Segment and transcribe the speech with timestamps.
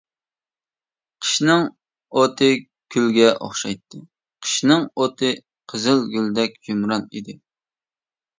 [1.25, 1.65] قىشنىڭ
[2.21, 2.47] ئوتى
[2.95, 4.01] گۈلگە ئوخشايتتى،
[4.47, 5.31] قىشنىڭ ئوتى
[5.75, 7.39] قىزىلگۈلدەك يۇمران ئىدى.